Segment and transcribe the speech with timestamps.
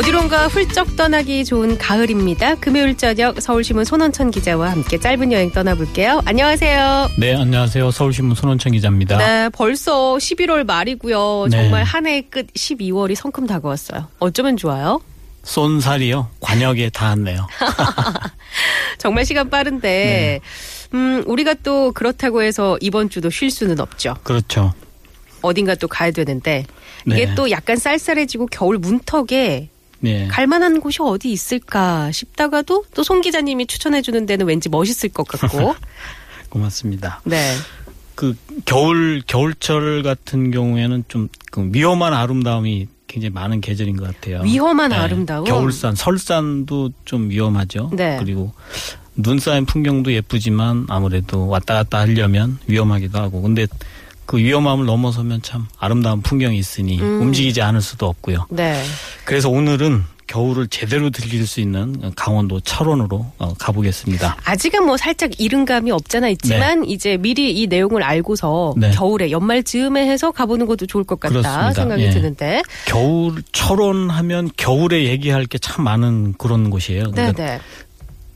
[0.00, 2.54] 어디론가 훌쩍 떠나기 좋은 가을입니다.
[2.54, 6.22] 금요일 저녁 서울신문 손원천 기자와 함께 짧은 여행 떠나볼게요.
[6.24, 7.10] 안녕하세요.
[7.18, 7.90] 네, 안녕하세요.
[7.90, 9.18] 서울신문 손원천 기자입니다.
[9.18, 11.48] 네, 벌써 11월 말이고요.
[11.50, 11.62] 네.
[11.62, 14.08] 정말 한 해의 끝 12월이 성큼 다가왔어요.
[14.20, 15.02] 어쩌면 좋아요?
[15.42, 16.30] 쏜살이요.
[16.40, 17.46] 관역에 닿았네요.
[18.96, 20.40] 정말 시간 빠른데, 네.
[20.96, 24.16] 음, 우리가 또 그렇다고 해서 이번 주도 쉴 수는 없죠.
[24.22, 24.72] 그렇죠.
[25.42, 26.64] 어딘가 또 가야 되는데,
[27.06, 27.34] 이게 네.
[27.34, 29.68] 또 약간 쌀쌀해지고 겨울 문턱에
[30.00, 30.26] 네.
[30.28, 35.26] 갈 만한 곳이 어디 있을까 싶다가도 또 송 기자님이 추천해 주는 데는 왠지 멋있을 것
[35.28, 35.74] 같고.
[36.48, 37.20] 고맙습니다.
[37.24, 37.54] 네.
[38.14, 44.40] 그 겨울 겨울철 같은 경우에는 좀 그 위험한 아름다움이 굉장히 많은 계절인 것 같아요.
[44.42, 44.96] 위험한 네.
[44.96, 45.44] 아름다움?
[45.44, 47.90] 겨울산, 설산도 좀 위험하죠.
[47.92, 48.16] 네.
[48.20, 48.52] 그리고
[49.16, 53.42] 눈 쌓인 풍경도 예쁘지만 아무래도 왔다 갔다 하려면 위험하기도 하고.
[53.42, 53.66] 근데
[54.30, 57.20] 그 위험함을 넘어서면 참 아름다운 풍경이 있으니 음.
[57.20, 58.46] 움직이지 않을 수도 없고요.
[58.50, 58.80] 네.
[59.24, 64.36] 그래서 오늘은 겨울을 제대로 즐길 수 있는 강원도 철원으로 어, 가보겠습니다.
[64.44, 68.92] 아직은 뭐 살짝 이른 감이 없잖아 있지만 이제 미리 이 내용을 알고서 네.
[68.92, 71.72] 겨울에 연말 즈음에 해서 가보는 것도 좋을 것 같다 그렇습니다.
[71.72, 72.10] 생각이 예.
[72.10, 72.62] 드는데.
[72.86, 77.10] 겨울 철원 하면 겨울에 얘기할 게 참 많은 그런 곳이에요.
[77.10, 77.60] 그러니까 네네.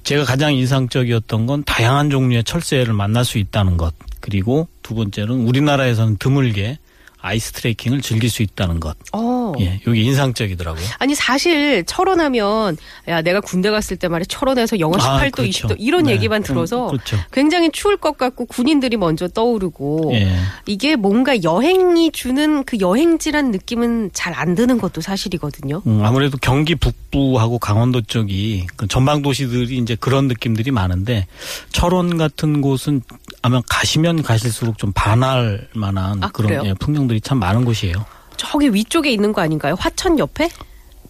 [0.02, 3.94] 제가 가장 인상적이었던 건 다양한 종류의 철새를 만날 수 있다는 것.
[4.18, 6.78] 그리고 두 번째는 우리나라에서는 드물게
[7.18, 8.96] 아이스 트레이킹을 즐길 수 있다는 것.
[9.12, 9.33] 어.
[9.60, 10.84] 예, 여기 인상적이더라고요.
[10.98, 12.76] 아니 사실 철원하면
[13.08, 15.68] 야 내가 군대 갔을 때 말이야 철원에서 영하 18도 아, 그렇죠.
[15.68, 17.16] 20도 이런 네, 얘기만 좀 들어서 그렇죠.
[17.32, 20.36] 굉장히 추울 것 같고 군인들이 먼저 떠오르고 예.
[20.66, 25.82] 이게 뭔가 여행이 주는 그 여행지란 느낌은 잘 안 드는 것도 사실이거든요.
[25.86, 31.26] 음, 아무래도 경기 북부하고 강원도 쪽이 그 전방 도시들이 이제 그런 느낌들이 많은데
[31.70, 33.02] 철원 같은 곳은
[33.42, 36.66] 아마 가시면 가실수록 좀 반할 만한 아, 그런?
[36.66, 38.04] 예, 풍경들이 참 많은 곳이에요.
[38.36, 39.74] 저기 위쪽에 있는 거 아닌가요?
[39.78, 40.48] 화천 옆에?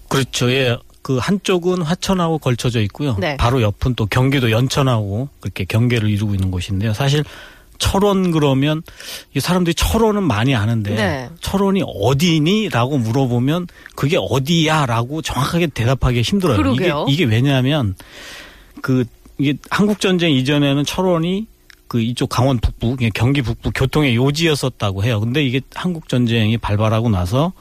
[0.09, 0.51] 그렇죠.
[0.51, 0.77] 예.
[1.03, 3.17] 그 한쪽은 화천하고 걸쳐져 있고요.
[3.19, 3.37] 네.
[3.37, 6.95] 바로 옆은 또 경기도 연천하고 그렇게 경계를 이루고 있는 곳인데요.
[6.95, 7.25] 사실
[7.77, 8.83] 철원 그러면
[9.35, 11.29] 이 사람들이 철원은 많이 아는데 네.
[11.41, 16.56] 철원이 어디니?라고 물어보면 그게 어디야?라고 정확하게 대답하기 힘들어요.
[16.56, 17.05] 그러게요.
[17.09, 17.97] 이게 이게 왜냐하면
[18.81, 19.05] 그
[19.37, 21.47] 이게 한국 전쟁 이전에는 철원이
[21.94, 25.21] 그 이쪽 강원 북부, 경기 북부 교통의 요지였었다고 해요.
[25.21, 27.53] 근데 이게 한국 전쟁이 발발하고 나서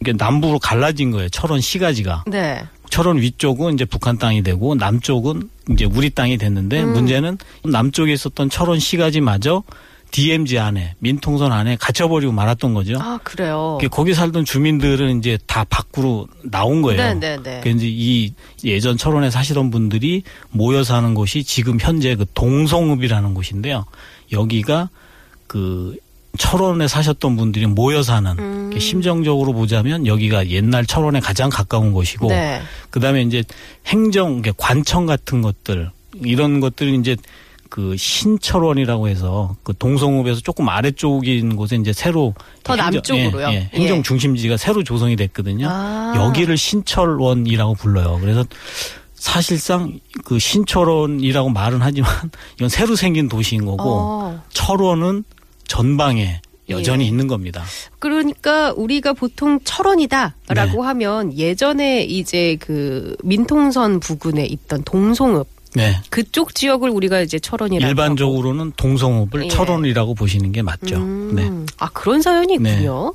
[0.00, 1.28] 이게 남부로 갈라진 거예요.
[1.28, 2.24] 철원 시가지가.
[2.28, 2.64] 네.
[2.88, 6.94] 철원 위쪽은 이제 북한 땅이 되고 남쪽은 이제 우리 땅이 됐는데 음.
[6.94, 9.62] 문제는 남쪽에 있었던 철원 시가지마저
[10.10, 12.96] DMZ 안에 민통선 안에 갇혀버리고 말았던 거죠.
[13.00, 13.78] 아 그래요.
[13.80, 17.00] 그게 거기 살던 주민들은 이제 다 밖으로 나온 거예요.
[17.00, 17.60] 네네네.
[17.62, 18.32] 그래서 이제 이
[18.64, 23.86] 예전 철원에 사시던 분들이 모여 사는 곳이 지금 현재 그 동성읍이라는 곳인데요.
[24.32, 24.90] 여기가
[25.46, 25.96] 그
[26.38, 28.68] 철원에 사셨던 분들이 모여 사는 음.
[28.70, 32.62] 이렇게 심정적으로 보자면 여기가 옛날 철원에 가장 가까운 곳이고 네.
[32.90, 33.42] 그다음에 이제
[33.86, 35.90] 행정 관청 같은 것들
[36.22, 37.16] 이런 것들은 이제
[37.70, 43.48] 그 신철원이라고 해서 그 동성읍에서 조금 아래쪽인 곳에 이제 새로 더 행정- 남쪽으로요?
[43.48, 44.02] 예, 예, 행정 예.
[44.02, 45.68] 중심지가 새로 조성이 됐거든요.
[45.70, 46.12] 아.
[46.16, 48.18] 여기를 신철원이라고 불러요.
[48.20, 48.44] 그래서
[49.14, 52.10] 사실상 그 신철원이라고 말은 하지만
[52.58, 54.42] 이건 새로 생긴 도시인 거고 어.
[54.50, 55.24] 철원은
[55.68, 57.08] 전방에 여전히 예.
[57.08, 57.62] 있는 겁니다.
[58.00, 65.96] 그러니까 우리가 보통 철원이다라고 하면 예전에 이제 그 민통선 부근에 있던 동송읍 네.
[66.10, 69.48] 그쪽 지역을 우리가 이제 철원이라고 일반적으로는 동성읍을 예.
[69.48, 70.96] 철원이라고 보시는 게 맞죠.
[70.96, 71.50] 음, 네.
[71.78, 73.12] 아 그런 사연이 있군요.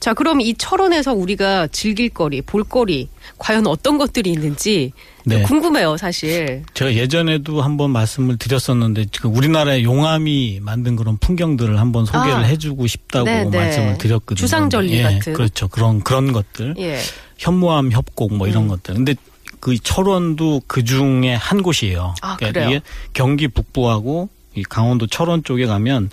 [0.00, 4.92] 자 그럼 이 철원에서 우리가 즐길 거리, 볼 거리 과연 어떤 것들이 있는지
[5.24, 5.42] 네.
[5.42, 6.62] 궁금해요, 사실.
[6.74, 12.42] 제가 예전에도 한번 말씀을 드렸었는데 그 우리나라의 용암이 만든 그런 풍경들을 한번 소개를 아.
[12.42, 13.58] 해주고 싶다고 네, 네.
[13.58, 14.36] 말씀을 드렸거든요.
[14.36, 15.32] 주상절리 예, 같은.
[15.32, 15.66] 그렇죠.
[15.66, 16.74] 그런 그런 것들.
[16.78, 17.00] 예.
[17.38, 18.68] 현무암 협곡 뭐 이런 음.
[18.68, 18.94] 것들.
[18.94, 19.14] 근데
[19.60, 22.14] 그 철원도 그 중에 한 곳이에요.
[22.22, 22.70] 아, 그러니까 그래요?
[22.76, 22.80] 이게
[23.12, 26.10] 경기 북부하고 이 강원도 철원 쪽에 가면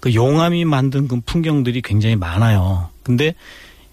[0.00, 2.88] 그 용암이 만든 그 풍경들이 굉장히 많아요.
[3.02, 3.34] 근데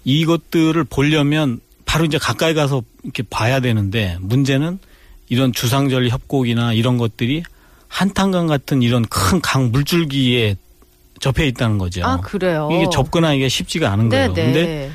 [0.03, 4.79] 이것들을 보려면 바로 이제 가까이 가서 이렇게 봐야 되는데 문제는
[5.29, 7.43] 이런 주상절 협곡이나 이런 것들이
[7.89, 10.55] 한탄강 같은 이런 큰 강 물줄기에
[11.19, 12.05] 접해 있다는 거죠.
[12.05, 12.69] 아, 그래요.
[12.71, 14.33] 이게 접근하기가 쉽지가 않은 네, 거예요.
[14.33, 14.43] 네.
[14.45, 14.91] 근데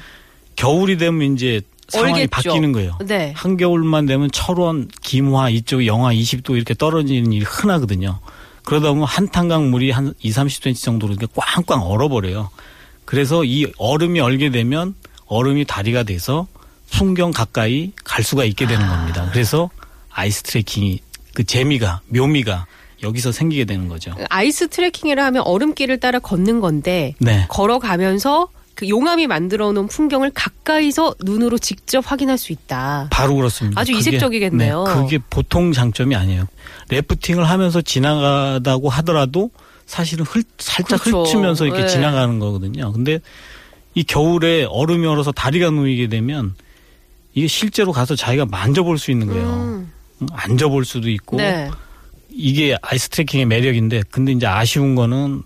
[0.57, 2.31] 겨울이 되면 이제 상황이 얼겠죠.
[2.31, 2.99] 바뀌는 거예요.
[3.05, 3.33] 네.
[3.37, 8.19] 한겨울만 되면 철원, 김화 이쪽 영하 20도 이렇게 떨어지는 일이 흔하거든요.
[8.65, 12.51] 그러다 보면 한탄강 물이 한 2, 30cm 정도로 이렇게 꽝꽝 얼어버려요.
[13.05, 14.95] 그래서 이 얼음이 얼게 되면
[15.27, 16.47] 얼음이 다리가 돼서
[16.91, 19.29] 풍경 가까이 갈 수가 있게 되는 겁니다.
[19.33, 19.71] 그래서
[20.11, 21.01] 아이스 트레킹이
[21.35, 22.67] 그 재미가 묘미가
[23.03, 24.15] 여기서 생기게 되는 거죠.
[24.29, 27.47] 아이스 트레킹이라 하면 얼음길을 따라 걷는 건데 네.
[27.49, 28.49] 걸어가면서
[28.83, 33.07] 그 용암이 만들어 놓은 풍경을 가까이서 눈으로 직접 확인할 수 있다.
[33.13, 33.81] 바로 그렇습니다.
[33.81, 34.85] 아주 그게- 이색적이겠네요.
[34.85, 36.49] 네, 그게 보통 장점이 아니에요.
[36.89, 39.53] 래프팅을 하면서 지나가다고 하더라도
[39.87, 41.23] 사실은 흘, 살짝 그렇죠.
[41.31, 41.87] 훑으면서 이렇게 네.
[41.89, 42.93] 지나가는 거거든요.
[42.93, 43.21] 근데
[43.95, 46.57] 이 겨울에 얼음이 얼어서 다리가 놓이게 되면
[47.35, 49.47] 이게 실제로 가서 자기가 만져볼 수 있는 거예요.
[49.47, 49.93] 음.
[50.33, 51.71] 앉아볼 수도 있고 네.
[52.31, 55.43] 이게 아이스 트레킹의 매력인데 근데 이제 아쉬운 거는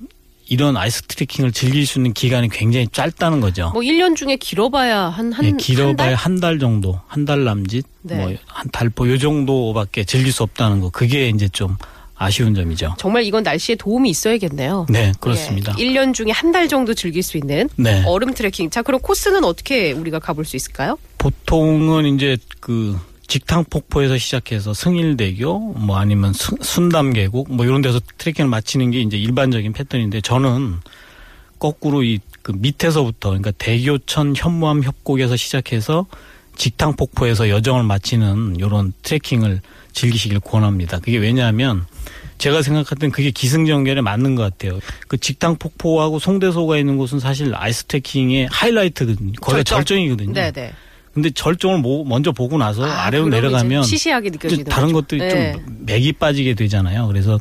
[0.48, 3.70] 이런 아이스 트레킹을 즐길 수 있는 기간이 굉장히 짧다는 거죠.
[3.74, 6.14] 뭐 1년 중에 길어봐야 한, 한, 예, 한 길어봐야 달?
[6.14, 8.16] 한달 정도, 한 달 남짓, 네.
[8.16, 10.90] 뭐한 달포 요 정도밖에 즐길 수 없다는 거.
[10.90, 11.76] 그게 이제 좀
[12.14, 12.94] 아쉬운 점이죠.
[12.98, 14.86] 정말 이건 날씨에 도움이 있어야겠네요.
[14.88, 15.74] 네, 그렇습니다.
[15.78, 18.02] 예, 1년 중에 한 달 정도 즐길 수 있는 네.
[18.06, 18.70] 얼음 트레킹.
[18.70, 20.96] 자, 그럼 코스는 어떻게 우리가 가볼 수 있을까요?
[21.18, 22.96] 보통은 이제 그
[23.26, 29.16] 직탕 폭포에서 시작해서 승일대교, 뭐 아니면 순- 순담계곡, 뭐 이런 데서 트레킹을 마치는 게 이제
[29.16, 30.76] 일반적인 패턴인데 저는
[31.58, 36.06] 거꾸로 이 그 밑에서부터 그러니까 대교천 현무암 협곡에서 시작해서
[36.54, 39.60] 직탕 폭포에서 여정을 마치는 이런 트레킹을
[39.92, 41.00] 즐기시길 권합니다.
[41.00, 41.86] 그게 왜냐하면
[42.38, 44.78] 제가 생각할 땐 그게 기승전결에 맞는 것 같아요.
[45.08, 49.32] 그 직탕 폭포하고 송대소가 있는 곳은 사실 아이스 트레킹의 하이라이트거든요.
[49.40, 49.78] 거기가 절정.
[49.78, 50.32] 절정이거든요.
[50.32, 50.72] 네네.
[51.16, 54.92] 근데 절정을 모- 먼저 보고 나서 아, 아, 래로 내려가면 시시하게 이제 느껴지는 다른.
[54.92, 55.52] 것들이 네.
[55.54, 57.06] 좀 맥이 빠지게 되잖아요.
[57.06, 57.40] 그래서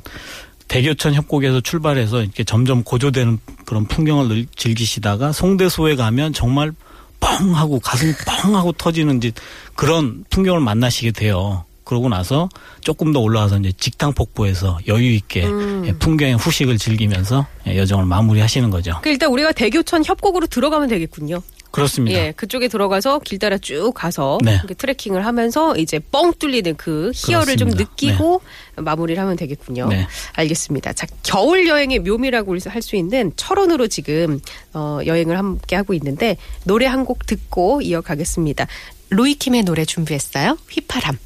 [0.69, 6.71] 대교천 협곡에서 출발해서 이렇게 점점 고조되는 그런 풍경을 늘- 즐기시다가 송대소에 가면 정말
[7.19, 9.33] 뻥 하고 가슴이 뻥 하고 터지는 이제
[9.75, 11.65] 그런 풍경을 만나시게 돼요.
[11.83, 12.47] 그러고 나서
[12.79, 15.83] 조금 더 올라가서 이제 직탕 폭포에서 여유 있게 음.
[15.85, 18.97] 예, 풍경의 후식을 즐기면서 예, 여정을 마무리하시는 거죠.
[19.03, 21.41] 그 일단 우리가 대교천 협곡으로 들어가면 되겠군요.
[21.75, 22.17] 그렇습니다.
[22.19, 24.59] 예, 그쪽에 들어가서 길 따라 쭉 가서 네.
[24.77, 27.91] 트레킹을 하면서 이제 뻥 뚫리는 그 희열을 좀 그렇습니다.
[27.91, 28.41] 느끼고
[28.77, 29.87] 마무리를 하면 되겠군요.
[29.89, 30.07] 네.
[30.33, 30.93] 알겠습니다.
[30.93, 34.39] 자, 겨울 여행의 묘미라고 할 수 있는 철원으로 지금
[34.73, 38.67] 어, 여행을 함께 하고 있는데 노래 한 곡 듣고 이어가겠습니다.
[39.09, 40.57] 로이킴의 노래 준비했어요.
[40.69, 41.17] 휘파람.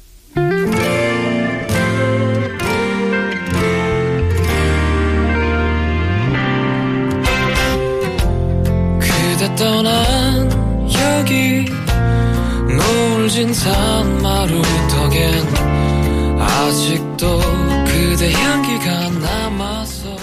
[11.30, 11.64] 여기
[12.76, 14.60] 노을진 산마루
[14.90, 15.46] 덕엔
[16.40, 17.38] 아직도
[17.86, 20.16] 그대 향기가 남아서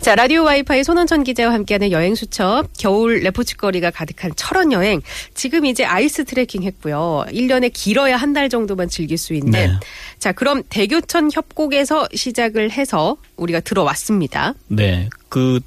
[0.00, 5.02] 자, 라디오 와이파이 손원천 기자와 함께하는 여행 수첩, 겨울 레포츠거리가 가득한 철원 여행.
[5.34, 7.26] 지금 이제 아이스 트레킹 했고요.
[7.28, 9.50] 1년에 길어야 한 달 정도만 즐길 수 있는.
[9.50, 9.70] 네.
[10.18, 14.54] 자, 그럼 대교천 협곡에서 시작을 해서 우리가 들어왔습니다.
[14.68, 15.10] 네.
[15.28, 15.60] 그,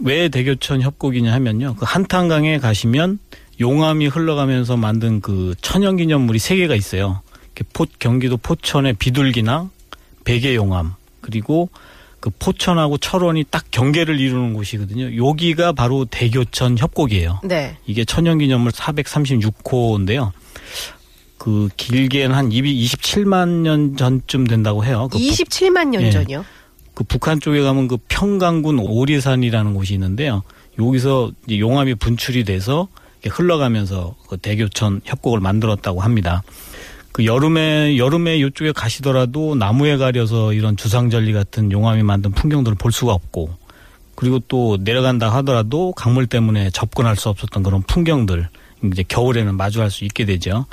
[0.00, 1.76] 왜 대교천 협곡이냐 하면요.
[1.78, 3.20] 그 한탄강에 가시면
[3.60, 7.22] 용암이 흘러가면서 만든 그 천연기념물이 세 개가 있어요.
[7.72, 9.68] 포, 경기도 포천의 비둘기낭
[10.24, 11.68] 베개용암, 그리고
[12.20, 15.16] 그 포천하고 철원이 딱 경계를 이루는 곳이거든요.
[15.28, 17.40] 여기가 바로 대교천 협곡이에요.
[17.44, 17.76] 네.
[17.86, 20.30] 이게 천연기념물 436호인데요.
[21.36, 25.08] 그 길게는 한 27만 년 전쯤 된다고 해요.
[25.10, 26.10] 그 북- 27만 년 예.
[26.10, 26.44] 전이요.
[26.94, 30.42] 그 북한 쪽에 가면 그 평강군 오리산이라는 곳이 있는데요.
[30.80, 32.88] 여기서 용암이 분출이 돼서
[33.24, 36.42] 흘러가면서 그 대교천 협곡을 만들었다고 합니다.
[37.12, 43.12] 그 여름에 여름에 이쪽에 가시더라도 나무에 가려서 이런 주상절리 같은 용암이 만든 풍경들을 볼 수가
[43.12, 43.50] 없고
[44.14, 48.48] 그리고 또 내려간다 하더라도 강물 때문에 접근할 수 없었던 그런 풍경들
[48.84, 50.66] 이제 겨울에는 마주할 수 있게 되죠.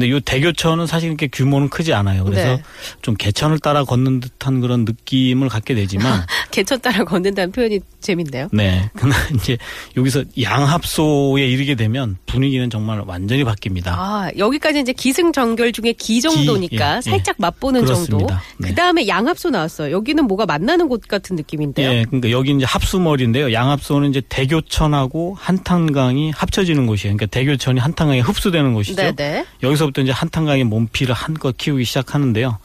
[0.00, 2.24] 근데 이 대교천은 사실 이렇게 규모는 크지 않아요.
[2.24, 2.62] 그래서 네.
[3.02, 8.48] 좀 개천을 따라 걷는 듯한 그런 느낌을 갖게 되지만 개천 따라 걷는다는 표현이 재밌네요.
[8.50, 8.88] 네.
[8.94, 9.58] 그러나 이제
[9.98, 13.88] 여기서 양합소에 이르게 되면 분위기는 정말 완전히 바뀝니다.
[13.88, 17.00] 아, 여기까지 이제 기승전결 중에 기 정도니까 예, 예.
[17.02, 18.16] 살짝 맛보는 정도.
[18.16, 18.42] 그렇습니다.
[18.56, 18.68] 네.
[18.68, 19.92] 그 다음에 양합소 나왔어요.
[19.92, 21.90] 여기는 뭐가 만나는 곳 같은 느낌인데요.
[21.90, 23.52] 예, 그러니까 여기 이제 합수머리인데요.
[23.52, 27.16] 양합소는 이제 대교천하고 한탄강이 합쳐지는 곳이에요.
[27.16, 29.14] 그러니까 대교천이 한탄강에 흡수되는 곳이죠.
[29.14, 29.44] 네네.
[29.62, 32.58] 여기서 부터 이제 한탄강의 몸피를 한껏 키우기 시작하는데요.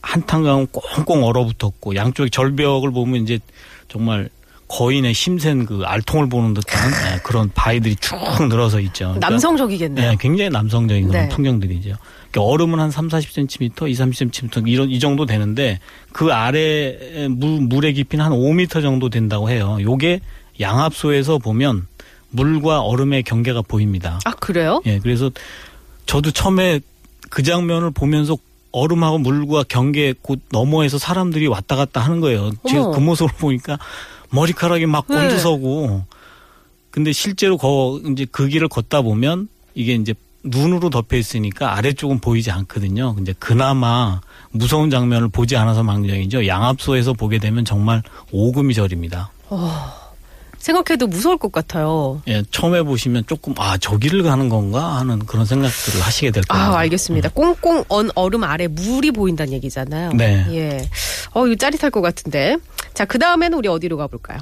[0.00, 3.40] 한탄강은 꽁꽁 얼어붙었고 양쪽에 절벽을 보면 이제
[3.88, 4.30] 정말
[4.68, 8.16] 거인의 힘센 그 알통을 보는 듯한 예, 그런 바위들이 쭉
[8.48, 9.06] 늘어서 있죠.
[9.06, 10.10] 그러니까 남성적이겠네요.
[10.10, 11.28] 예, 굉장히 남성적인 그런 네.
[11.34, 11.96] 풍경들이죠.
[12.30, 15.80] 그러니까 얼음은 한 3, 40cm, 2, 30cm 이런 이 정도 되는데
[16.12, 19.78] 그 아래 물 물의 깊이는 한 5m 정도 된다고 해요.
[19.80, 20.20] 요게
[20.60, 21.86] 양압소에서 보면
[22.28, 24.18] 물과 얼음의 경계가 보입니다.
[24.26, 24.82] 아 그래요?
[24.84, 25.30] 예, 그래서
[26.08, 26.80] 저도 처음에
[27.30, 28.36] 그 장면을 보면서
[28.72, 32.50] 얼음하고 물과 경계 곳 너머에서 사람들이 왔다 갔다 하는 거예요.
[32.66, 32.90] 제가.
[32.90, 33.78] 그 모습을 보니까
[34.30, 35.16] 머리카락이 막 네.
[35.16, 36.04] 곤두서고.
[36.90, 42.50] 근데 실제로 거 이제 그 길을 걷다 보면 이게 이제 눈으로 덮여 있으니까 아래쪽은 보이지
[42.50, 43.14] 않거든요.
[43.14, 46.46] 근데 그나마 무서운 장면을 보지 않아서 망정이죠.
[46.46, 49.30] 양압소에서 보게 되면 정말 오금이 저립니다.
[50.58, 52.20] 생각해도 무서울 것 같아요.
[52.28, 56.64] 예, 처음에 보시면 조금 아 저기를 가는 건가 하는 그런 생각들을 하시게 될 거예요.
[56.64, 57.30] 아, 알겠습니다.
[57.30, 60.12] 꽁꽁 언 얼음 아래 물이 보인다는 얘기잖아요.
[60.12, 60.46] 네.
[60.50, 60.88] 예.
[61.32, 62.56] 어, 이거 짜릿할 것 같은데.
[62.94, 64.38] 자, 그 다음에는 우리 어디로 가볼까요?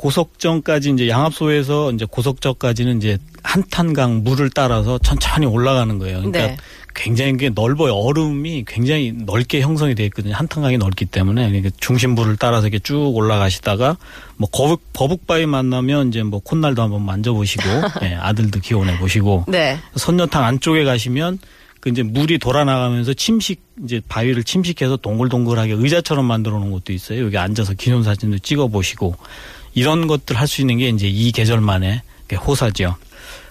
[0.00, 6.18] 고석정까지 이제 양압소에서 이제 고석정까지는 이제 한탄강 물을 따라서 천천히 올라가는 거예요.
[6.20, 6.56] 그러니까 네.
[6.94, 7.94] 굉장히 게 넓어요.
[7.94, 10.34] 얼음이 굉장히 넓게 형성이 되어 있거든요.
[10.34, 13.98] 한탄강이 넓기 때문에 그러니까 중심부를 따라서 이렇게 쭉 올라가시다가
[14.38, 17.62] 뭐 거북 버북바위 만나면 이제 뭐 콧날도 한번 만져보시고
[18.04, 19.78] 예, 아들도 기원해 보시고 네.
[19.96, 21.40] 선녀탕 안쪽에 가시면
[21.80, 27.24] 그 이제 물이 돌아 나가면서 침식 이제 바위를 침식해서 동글동글하게 의자처럼 만들어 놓은 것도 있어요.
[27.24, 29.14] 여기 앉아서 기념 사진도 찍어 보시고
[29.74, 32.96] 이런 것들 할 수 있는 게 이제 이 계절만의 그 호사죠.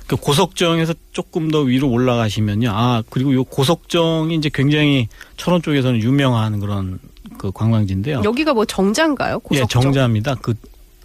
[0.08, 2.72] 그 고석정에서 조금 더 위로 올라가시면요.
[2.74, 5.08] 아 그리고 요 고석정이 이제 굉장히
[5.38, 7.00] 철원 쪽에서는 유명한 그런
[7.38, 8.22] 그 관광지인데요.
[8.26, 9.36] 여기가 뭐 정자인가요?
[9.36, 9.82] 예, 고석정.
[9.82, 10.36] 정자입니다.
[10.36, 10.56] 그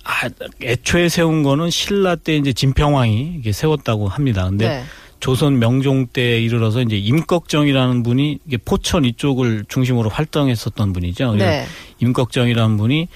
[0.04, 0.28] 아,
[0.62, 4.48] 애초에 세운 거는 신라 때 이제 진평왕이 이게 세웠다고 합니다.
[4.48, 4.84] 근데 네.
[5.20, 11.34] 조선 명종 때에 이르러서 이제 임꺽정이라는 분이 이게 포천 이쪽을 중심으로 활동했었던 분이죠.
[11.36, 11.66] 네.
[12.00, 13.08] 임꺽정이라는 분이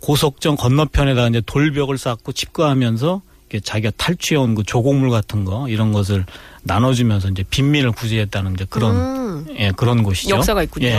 [0.00, 3.22] 고석정 건너편에다가 이제 돌벽을 쌓고 집거하면서
[3.64, 6.26] 자기가 탈취해 온 그 조곡물 같은 거 이런 것을
[6.64, 10.36] 나눠주면서 이제 빈민을 구제했다는 이제 그런 음, 예 그런 곳이죠.
[10.36, 10.86] 역사가 있군요.
[10.88, 10.98] 예.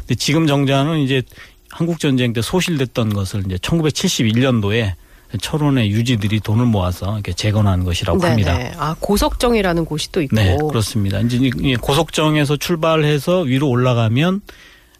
[0.00, 1.22] 근데 지금 정자는 이제
[1.68, 4.94] 한국 전쟁 때 소실됐던 것을 이제 1971년도에
[5.40, 8.56] 철원의 유지들이 돈을 모아서 이렇게 재건한 것이라고 합니다.
[8.56, 8.72] 네네.
[8.78, 10.34] 아, 고석정이라는 곳이 또 있고.
[10.34, 11.20] 네, 그렇습니다.
[11.20, 14.40] 이제 이 고속정에서 출발해서 위로 올라가면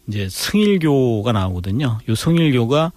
[0.07, 1.99] 이제 승일교가 나오거든요.
[2.07, 2.91] 요 승일교가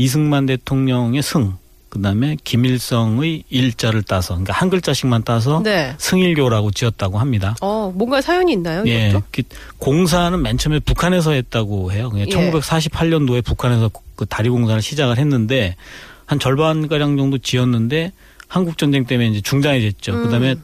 [0.00, 1.52] 이승만 대통령의 승,
[1.90, 5.94] 그다음에 김일성의 일자를 따서 그러니까 한 글자씩만 따서 네.
[5.98, 7.54] 승일교라고 지었다고 합니다.
[7.60, 8.82] 어, 뭔가 사연이 있나요?
[8.86, 9.12] 예?
[9.30, 9.42] 그
[9.76, 12.08] 공사는 맨 처음에 북한에서 했다고 해요.
[12.08, 12.34] 그냥 예.
[12.34, 15.76] 1948년도에 북한에서 그 다리 공사를 시작을 했는데
[16.24, 18.12] 한 절반 가량 정도 지었는데
[18.48, 20.14] 한국 전쟁 때문에 이제 중단이 됐죠.
[20.14, 20.22] 음.
[20.22, 20.54] 그다음에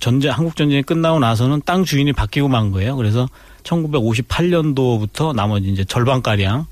[0.00, 2.96] 전쟁 한국 전쟁이 끝나고 나서는 땅 주인이 바뀌고 만 거예요.
[2.96, 3.28] 그래서
[3.62, 6.64] 1958년도부터 나머지 이제 절반 가량을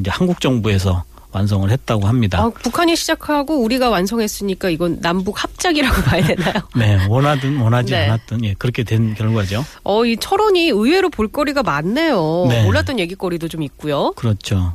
[0.00, 2.40] 이제 한국 정부에서 완성을 했다고 합니다.
[2.40, 6.54] 아, 북한이 시작하고 우리가 완성했으니까 이건 남북 합작이라고 봐야 되나요?
[6.76, 8.06] 네, 원하든 원하지 네.
[8.06, 9.64] 않았든 예, 그렇게 된 결과죠.
[9.82, 12.46] 어, 이 철원이 의외로 볼거리가 많네요.
[12.48, 12.62] 네.
[12.64, 14.12] 몰랐던 얘기거리도 좀 있고요.
[14.12, 14.74] 그렇죠.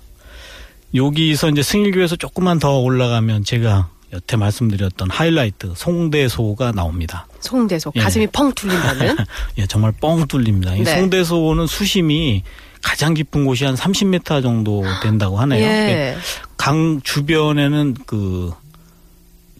[0.93, 7.27] 여기서 이제 승일교에서 조금만 더 올라가면 제가 여태 말씀드렸던 하이라이트 송대소가 나옵니다.
[7.39, 8.01] 송대소 예.
[8.01, 9.17] 가슴이 펑 뚫린다는.
[9.59, 10.75] 예, 정말 뻥 뚫립니다.
[10.75, 10.95] 이 네.
[10.95, 12.43] 송대소는 수심이
[12.81, 15.63] 가장 깊은 곳이 한 30m 정도 된다고 하네요.
[15.63, 16.17] 예.
[16.57, 18.51] 강 주변에는 그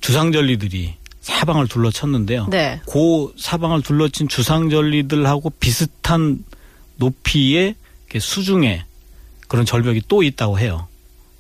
[0.02, 2.48] 주상절리들이 사방을 둘러쳤는데요.
[2.50, 2.82] 네.
[2.90, 6.44] 그 사방을 둘러친 주상절리들하고 비슷한
[6.96, 8.84] 높이의 이렇게 수중에
[9.48, 10.88] 그런 절벽이 또 있다고 해요.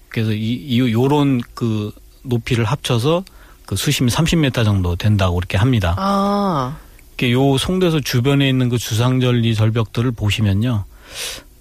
[0.09, 1.91] 그래서 이, 이 요런 그
[2.23, 3.23] 높이를 합쳐서
[3.65, 5.95] 그 수심이 30m 정도 된다고 그렇게 합니다.
[5.97, 6.77] 아,
[7.09, 10.85] 이렇게 요 송대소 주변에 있는 그 주상절리 절벽들을 보시면요.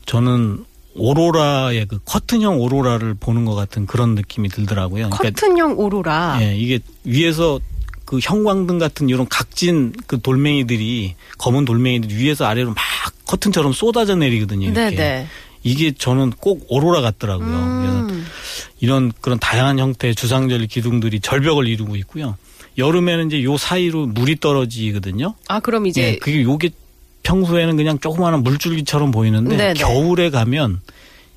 [0.09, 5.11] 저는 오로라의 그 커튼형 오로라를 보는 것 같은 그런 느낌이 들더라고요.
[5.11, 6.39] 그러니까 커튼형 오로라.
[6.41, 7.61] 예, 이게 위에서
[8.05, 12.79] 그 형광등 같은 이런 각진 그 돌멩이들이 검은 돌멩이들이 위에서 아래로 막
[13.27, 14.71] 커튼처럼 쏟아져 내리거든요.
[14.71, 14.97] 이렇게.
[14.97, 15.27] 네네.
[15.63, 17.47] 이게 저는 꼭 오로라 같더라고요.
[17.49, 18.27] 그래서 음,
[18.81, 22.37] 이런 그런 다양한 형태의 주상절리 기둥들이 절벽을 이루고 있고요.
[22.79, 25.35] 여름에는 이제 요 사이로 물이 떨어지거든요.
[25.49, 26.71] 아, 그럼 이제 예, 그게 요게
[27.29, 29.75] 평소에는 그냥 조그마한 물줄기처럼 보이는데 네네.
[29.75, 30.81] 겨울에 가면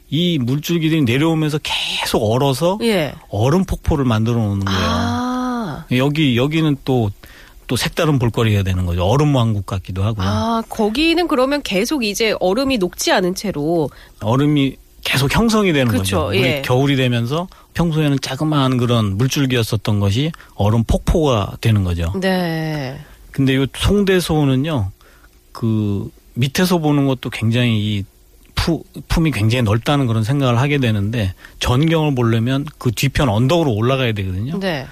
[0.09, 3.13] 이 물줄기들이 내려오면서 계속 얼어서 예.
[3.29, 4.79] 얼음 폭포를 만들어 놓는 거예요.
[4.81, 9.03] 아, 여기 여기는 또또 색다른 볼거리가 되는 거죠.
[9.03, 10.25] 얼음 왕국 같기도 하고요.
[10.25, 13.89] 아, 거기는 그러면 계속 이제 얼음이 녹지 않은 채로
[14.21, 16.35] 얼음이 계속 형성이 되는 그쵸, 거죠.
[16.37, 16.61] 예.
[16.63, 22.13] 겨울이 되면서 평소에는 자그마한 그런 물줄기였었던 것이 얼음 폭포가 되는 거죠.
[22.21, 22.97] 네.
[23.31, 24.91] 근데 요 송대소는요,
[25.51, 28.05] 그 밑에서 보는 것도 굉장히 이
[28.55, 34.59] 푸, 품이 굉장히 넓다는 그런 생각을 하게 되는데 전경을 보려면 그 뒤편 언덕으로 올라가야 되거든요.
[34.59, 34.87] 네.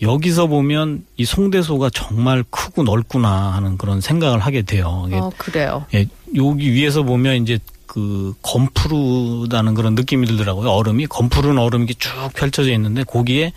[0.00, 5.08] 여기서 보면 이 송대소가 정말 크고 넓구나 하는 그런 생각을 하게 돼요.
[5.12, 5.86] 어, 그래요.
[5.94, 10.70] 예, 여기 위에서 보면 이제 그 검푸르다는 그런 느낌이 들더라고요.
[10.70, 13.52] 얼음이 검푸른 얼음이 쭉 펼쳐져 있는데 거기에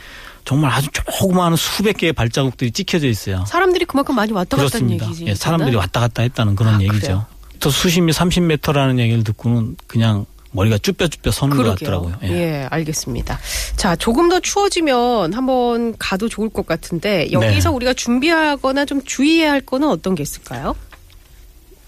[0.46, 3.44] 정말 아주 조그마한 수백 개의 발자국들이 찍혀져 있어요.
[3.48, 5.06] 사람들이 그만큼 많이 왔다 갔다는 그렇습니다.
[5.08, 5.26] 얘기지.
[5.28, 7.00] 예, 사람들이 왔다 갔다 했다는 그런 아, 얘기죠.
[7.00, 7.26] 그래요?
[7.60, 11.76] 또 수심이 30m라는 얘기를 듣고는 그냥 머리가 쭈뼛쭈뼛 서는 것 그러게요.
[11.90, 12.16] 같더라고요.
[12.24, 12.30] 예.
[12.62, 13.40] 예, 알겠습니다.
[13.76, 17.76] 자, 조금 더 추워지면 한번 가도 좋을 것 같은데 여기서 네.
[17.76, 20.76] 우리가 준비하거나 좀 주의해야 할 거는 어떤 게 있을까요?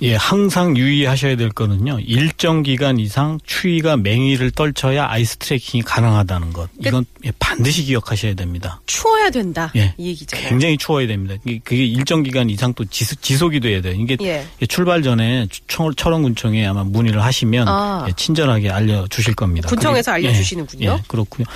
[0.03, 1.99] 예, 항상 유의하셔야 될 거는요.
[2.01, 6.69] 일정 기간 이상 추위가 맹위를 떨쳐야 아이스 트레킹이 가능하다는 것.
[6.85, 8.79] 이건 예, 반드시 기억하셔야 됩니다.
[8.85, 9.71] 추워야 된다.
[9.75, 9.95] 예.
[9.97, 10.49] 이 얘기잖아요.
[10.49, 11.33] 굉장히 추워야 됩니다.
[11.63, 13.95] 그게 일정 기간 이상 또 지속, 지속이 돼야 돼요.
[13.97, 14.45] 이게 예.
[14.67, 18.05] 출발 전에 철- 철원군청에 아마 문의를 하시면 아.
[18.07, 19.67] 예, 친절하게 알려주실 겁니다.
[19.67, 20.89] 군청에서 그리고- 알려주시는군요.
[20.89, 21.47] 예, 예, 그렇군요.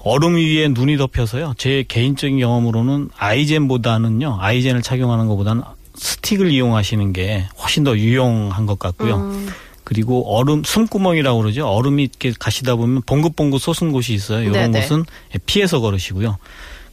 [0.00, 1.54] 얼음 위에 눈이 덮여서요.
[1.56, 4.38] 제 개인적인 경험으로는 아이젠보다는요.
[4.40, 5.62] 아이젠을 착용하는 것보다는
[5.96, 9.16] 스틱을 이용하시는 게 훨씬 더 유용한 것 같고요.
[9.16, 9.48] 음,
[9.84, 11.66] 그리고 얼음 숨구멍이라고 그러죠.
[11.68, 14.40] 얼음이 이렇게 가시다 보면 봉긋봉긋 솟은 곳이 있어요.
[14.42, 14.80] 이런 네네.
[14.82, 15.04] 곳은
[15.46, 16.38] 피해서 걸으시고요.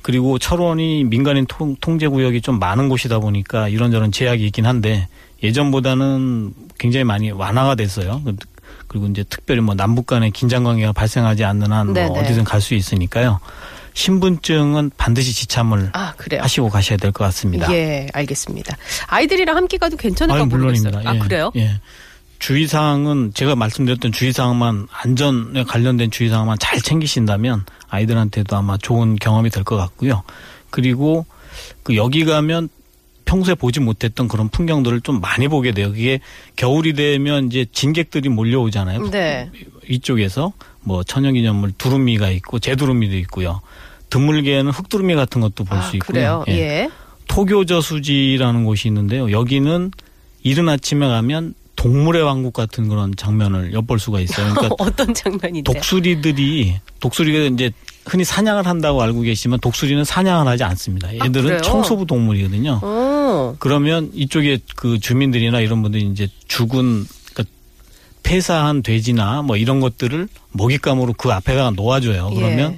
[0.01, 5.07] 그리고 철원이 민간인 통, 통제 구역이 좀 많은 곳이다 보니까 이런저런 제약이 있긴 한데
[5.41, 8.21] 예전보다는 굉장히 많이 완화가 됐어요.
[8.25, 8.35] 그-
[8.87, 12.19] 그리고 이제 특별히 뭐 남북 간의 긴장 관계가 발생하지 않는 한 뭐.
[12.19, 13.39] 어디든 갈 수 있으니까요.
[13.93, 16.13] 신분증은 반드시 지참을 아.
[16.39, 17.71] 하시고 가셔야 될 것 같습니다.
[17.73, 18.75] 예, 알겠습니다.
[19.07, 20.83] 아이들이랑 함께 가도 괜찮을까 아유, 모르겠어요.
[20.91, 21.09] 물론입니다.
[21.09, 21.19] 아, 예.
[21.19, 21.51] 그래요?
[21.55, 21.79] 예.
[22.39, 29.77] 주의사항은 제가 말씀드렸던 주의사항만 안전에 관련된 주의사항만 잘 챙기신다면 아이들한테도 아마 좋은 경험이 될 것
[29.77, 30.23] 같고요.
[30.69, 31.25] 그리고
[31.83, 32.67] 그 여기 가면
[33.25, 35.91] 평소에 보지 못했던 그런 풍경들을 좀 많이 보게 돼요.
[35.91, 36.19] 그게
[36.57, 39.09] 겨울이 되면 이제 진객들이 몰려오잖아요.
[39.11, 39.49] 네.
[39.89, 43.61] 이쪽에서 뭐 천연기념물 두루미가 있고 제두루미도 있고요.
[44.09, 45.99] 드물게는 흑두루미 같은 것도 볼수 아, 있고요.
[45.99, 46.43] 그래요.
[46.49, 46.53] 예.
[46.53, 46.89] 예.
[47.27, 49.31] 토교저수지라는 곳이 있는데요.
[49.31, 49.91] 여기는
[50.43, 54.53] 이른 아침에 가면 동물의 왕국 같은 그런 장면을 엿볼 수가 있어요.
[54.53, 55.73] 그러니까 어떤 장면인데?
[55.73, 57.71] 독수리들이 독수리가 이제
[58.05, 61.13] 흔히 사냥을 한다고 알고 계시지만 독수리는 사냥을 하지 않습니다.
[61.15, 62.79] 얘들은 청소부 동물이거든요.
[62.83, 63.55] 어.
[63.59, 67.05] 그러면 이쪽에 그 주민들이나 이런 분들이 이제 죽은
[68.23, 72.31] 폐사한 돼지나 뭐 이런 것들을 먹잇감으로 그 앞에다가 놓아줘요.
[72.33, 72.77] 그러면 예.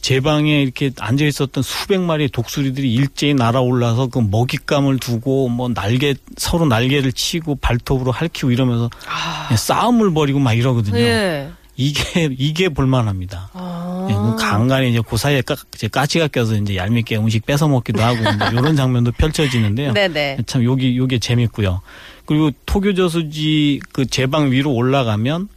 [0.00, 6.14] 제 방에 이렇게 앉아 있었던 수백 마리의 독수리들이 일제히 날아올라서 그 먹잇감을 두고 뭐 날개
[6.36, 9.54] 서로 날개를 치고 발톱으로 핥히고 이러면서 아.
[9.56, 10.98] 싸움을 벌이고 막 이러거든요.
[10.98, 11.50] 예.
[11.74, 13.50] 이게 이게 볼만합니다.
[13.52, 14.06] 아.
[14.08, 18.00] 예, 그 간간히 이제 그 사이에 까, 이제 까치가 껴서 이제 얄밉게 음식 뺏어 먹기도
[18.02, 18.18] 하고
[18.52, 19.92] 이런 장면도 펼쳐지는데요.
[19.94, 20.38] 네네.
[20.46, 21.82] 참 여기 요게 재밌고요.
[22.26, 25.48] 그리고 토교저수지 그 제방 위로 올라가면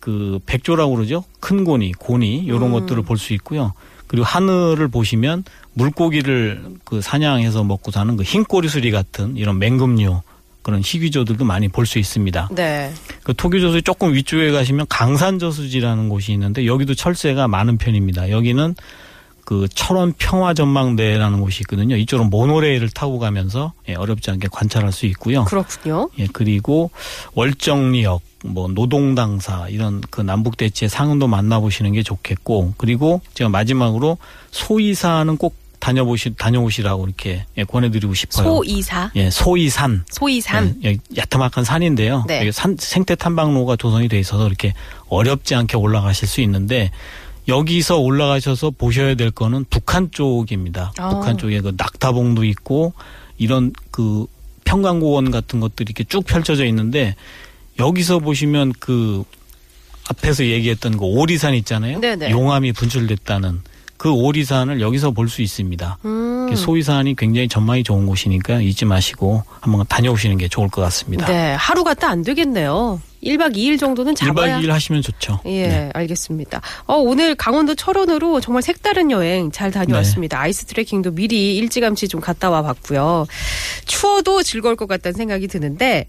[0.00, 1.24] 그 백조라고 그러죠.
[1.40, 2.72] 큰 고니, 고니 이런 음.
[2.72, 3.72] 것들을 볼 수 있고요.
[4.06, 5.44] 그리고 하늘을 보시면
[5.74, 10.22] 물고기를 그 사냥해서 먹고 사는 그 흰꼬리수리 같은 이런 맹금류
[10.62, 12.48] 그런 희귀조들도 많이 볼 수 있습니다.
[12.54, 12.92] 네.
[13.22, 18.30] 그 토교저수지 조금 위쪽에 가시면 강산저수지라는 곳이 있는데 여기도 철새가 많은 편입니다.
[18.30, 18.74] 여기는
[19.48, 21.96] 그 철원 평화 전망대라는 곳이 있거든요.
[21.96, 25.46] 이쪽으로 모노레일을 타고 가면서 예, 어렵지 않게 관찰할 수 있고요.
[25.46, 26.10] 그렇군요.
[26.18, 26.90] 예, 그리고
[27.32, 34.18] 월정리역, 뭐 노동당사 이런 그 남북 대치의 상은도 만나보시는 게 좋겠고, 그리고 제가 마지막으로
[34.50, 38.44] 소이사는 꼭 다녀보시 다녀오시라고 이렇게 예, 권해드리고 싶어요.
[38.44, 39.12] 소이사.
[39.16, 40.04] 예, 소이산.
[40.10, 40.76] 소이산.
[40.84, 42.24] 예, 여기 야트막한 산인데요.
[42.28, 42.40] 네.
[42.40, 44.74] 여기 산, 생태 탐방로가 조성이 돼 있어서 이렇게
[45.08, 46.90] 어렵지 않게 올라가실 수 있는데
[47.48, 50.92] 여기서 올라가셔서 보셔야 될 거는 북한 쪽입니다.
[50.98, 51.08] 아.
[51.08, 52.92] 북한 쪽에 그 낙타봉도 있고
[53.38, 54.26] 이런 그
[54.64, 57.16] 평강고원 같은 것들이 이렇게 쭉 펼쳐져 있는데
[57.78, 59.24] 여기서 보시면 그
[60.10, 62.00] 앞에서 얘기했던 그 오리산 있잖아요.
[62.00, 62.30] 네네.
[62.30, 63.60] 용암이 분출됐다는
[63.96, 65.98] 그 오리산을 여기서 볼 수 있습니다.
[66.04, 66.54] 음.
[66.54, 71.26] 소이산이 굉장히 전망이 좋은 곳이니까 잊지 마시고 한번 다녀오시는 게 좋을 것 같습니다.
[71.26, 71.54] 네.
[71.54, 73.00] 하루 갔다 안 되겠네요.
[73.22, 75.40] 1박 2일 정도는 1박 잡아야 2일 하시면 좋죠.
[75.46, 75.90] 예, 네.
[75.94, 76.60] 알겠습니다.
[76.86, 80.36] 어, 오늘 강원도 철원으로 정말 색다른 여행 잘 다녀왔습니다.
[80.38, 80.42] 네.
[80.44, 83.26] 아이스 트레킹도 미리 일찌감치 좀 갔다 와 봤고요.
[83.86, 86.06] 추워도 즐거울 것 같다는 생각이 드는데,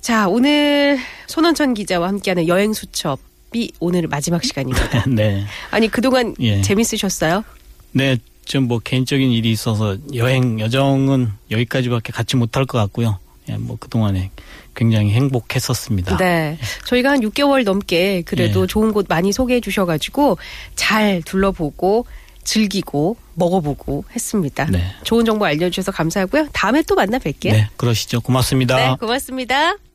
[0.00, 5.04] 자, 오늘 손원천 기자와 함께하는 여행 수첩이 오늘 마지막 시간입니다.
[5.10, 5.44] 네.
[5.70, 6.60] 아니, 그동안 예.
[6.62, 7.44] 재밌으셨어요?
[7.92, 13.18] 네, 좀 뭐 개인적인 일이 있어서 여행 여정은 여기까지밖에 갖지 못할 것 같고요.
[13.48, 14.30] 예, 뭐 그동안에
[14.74, 16.16] 굉장히 행복했었습니다.
[16.18, 16.58] 네.
[16.86, 18.66] 저희가 한 6개월 넘게 그래도 예.
[18.66, 20.38] 좋은 곳 많이 소개해 주셔가지고
[20.74, 22.06] 잘 둘러보고
[22.44, 24.66] 즐기고 먹어보고 했습니다.
[24.70, 24.82] 네.
[25.04, 26.48] 좋은 정보 알려주셔서 감사하고요.
[26.52, 27.52] 다음에 또 만나 뵐게요.
[27.52, 28.20] 네, 그러시죠.
[28.20, 28.76] 고맙습니다.
[28.76, 29.87] 네, 고맙습니다.